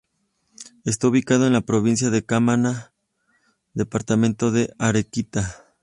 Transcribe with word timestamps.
Está 0.83 1.07
ubicado 1.09 1.45
en 1.45 1.53
la 1.53 1.61
provincia 1.61 2.09
de 2.09 2.25
Camaná, 2.25 2.91
departamento 3.75 4.49
de 4.49 4.73
Arequipa. 4.79 5.47